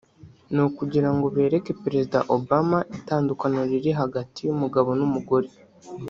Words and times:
ni 0.53 0.61
ukugira 0.67 1.09
ngo 1.15 1.25
bereke 1.35 1.71
Perezida 1.83 2.17
Obama 2.37 2.77
itandukaniro 2.97 3.63
riri 3.71 3.91
hagati 4.01 4.39
y’umugabo 4.47 4.89
n’umugore 4.99 5.49